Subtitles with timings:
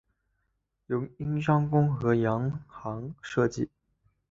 [0.87, 3.69] 由英商公和洋行设计。